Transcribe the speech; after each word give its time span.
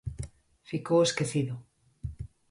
Ficou 0.69 0.99
esquecido. 1.03 1.53